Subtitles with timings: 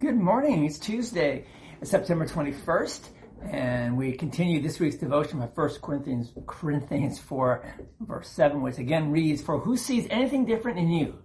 [0.00, 0.64] Good morning.
[0.64, 1.44] It's Tuesday,
[1.82, 3.08] September 21st,
[3.50, 7.64] and we continue this week's devotion by 1 Corinthians, Corinthians 4,
[8.02, 11.18] verse 7, which again reads, For who sees anything different in you?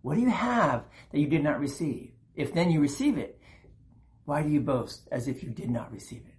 [0.00, 2.12] What do you have that you did not receive?
[2.34, 3.38] If then you receive it,
[4.24, 6.34] why do you boast as if you did not receive it?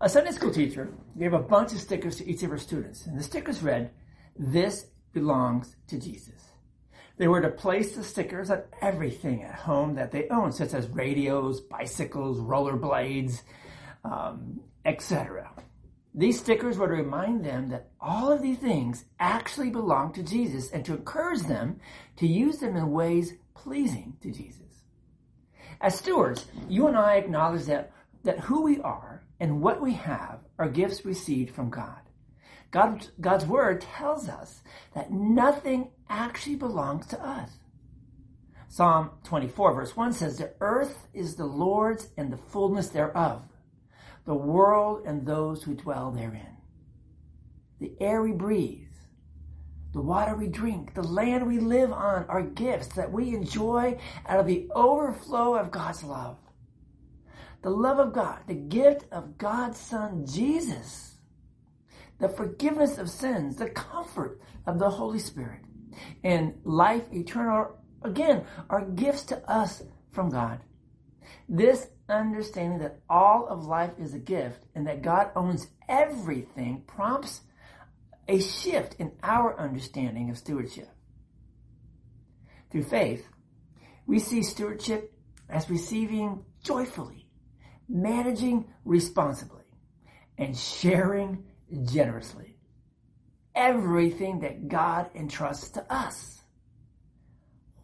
[0.00, 3.16] A Sunday school teacher gave a bunch of stickers to each of her students, and
[3.16, 3.92] the stickers read,
[4.36, 6.42] This belongs to Jesus.
[7.18, 10.88] They were to place the stickers on everything at home that they owned, such as
[10.88, 13.42] radios, bicycles, rollerblades,
[14.04, 15.50] um, etc.
[16.14, 20.70] These stickers were to remind them that all of these things actually belong to Jesus
[20.70, 21.80] and to encourage them
[22.16, 24.62] to use them in ways pleasing to Jesus.
[25.80, 27.92] As stewards, you and I acknowledge that,
[28.24, 32.07] that who we are and what we have are gifts received from God.
[32.70, 34.62] God, God's word tells us
[34.94, 37.50] that nothing actually belongs to us.
[38.68, 43.42] Psalm 24 verse 1 says, The earth is the Lord's and the fullness thereof,
[44.26, 46.58] the world and those who dwell therein.
[47.80, 48.88] The air we breathe,
[49.94, 54.40] the water we drink, the land we live on are gifts that we enjoy out
[54.40, 56.36] of the overflow of God's love.
[57.62, 61.17] The love of God, the gift of God's Son, Jesus
[62.18, 65.62] the forgiveness of sins, the comfort of the Holy Spirit,
[66.24, 70.60] and life eternal, again, are gifts to us from God.
[71.48, 77.42] This understanding that all of life is a gift and that God owns everything prompts
[78.26, 80.88] a shift in our understanding of stewardship.
[82.70, 83.26] Through faith,
[84.06, 85.12] we see stewardship
[85.48, 87.26] as receiving joyfully,
[87.88, 89.64] managing responsibly,
[90.36, 91.44] and sharing
[91.84, 92.58] generously
[93.58, 96.42] everything that God entrusts to us.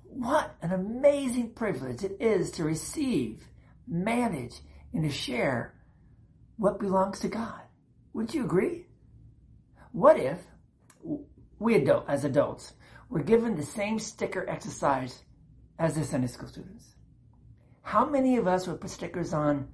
[0.05, 3.49] What an amazing privilege it is to receive,
[3.89, 4.61] manage,
[4.93, 5.75] and to share
[6.57, 7.61] what belongs to God.
[8.13, 8.86] Would you agree?
[9.91, 10.39] What if
[11.58, 12.75] we adult, as adults
[13.08, 15.25] were given the same sticker exercise
[15.81, 16.95] as the Sunday school students?
[17.83, 19.69] How many of us would put stickers on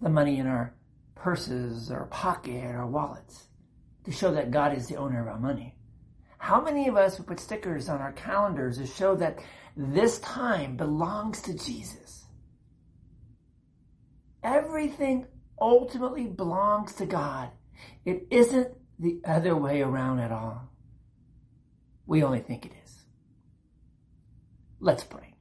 [0.00, 0.74] the money in our
[1.14, 3.46] purses or pocket or wallets
[4.06, 5.76] to show that God is the owner of our money?
[6.38, 9.40] How many of us would put stickers on our calendars to show that
[9.76, 12.24] this time belongs to Jesus?
[14.42, 15.26] Everything
[15.60, 17.50] ultimately belongs to God.
[18.04, 18.68] It isn't
[18.98, 20.70] the other way around at all.
[22.06, 23.04] We only think it is.
[24.78, 25.34] Let's pray.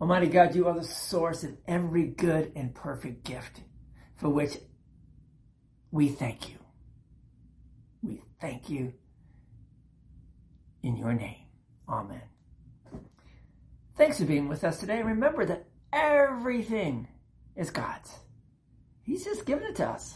[0.00, 3.62] Almighty God, you are the source of every good and perfect gift
[4.14, 4.58] for which
[5.90, 6.58] we thank you.
[8.40, 8.92] Thank you
[10.82, 11.44] in your name.
[11.88, 12.22] Amen.
[13.96, 15.02] Thanks for being with us today.
[15.02, 17.08] Remember that everything
[17.56, 18.14] is God's.
[19.02, 20.14] He's just given it to us.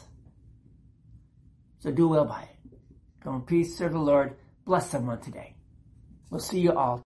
[1.80, 2.78] So do well by it.
[3.24, 4.36] Go in peace, serve the Lord.
[4.64, 5.56] Bless someone today.
[6.30, 6.98] We'll see you all